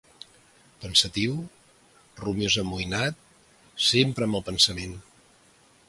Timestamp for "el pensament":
4.41-4.99